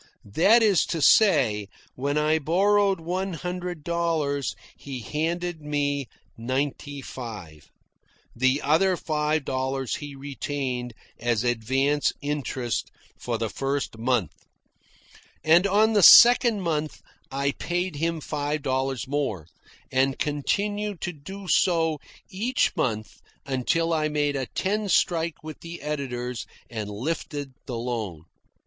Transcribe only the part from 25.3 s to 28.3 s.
with the editors and lifted the loan.